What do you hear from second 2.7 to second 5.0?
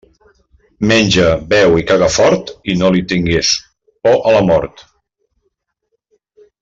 i no li tingues por a la mort.